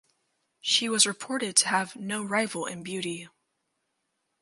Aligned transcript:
She 0.61 0.89
was 0.89 1.05
reported 1.05 1.55
to 1.57 1.67
have 1.67 1.95
"no 1.95 2.23
rival 2.23 2.65
in 2.65 2.81
beauty". 2.81 3.29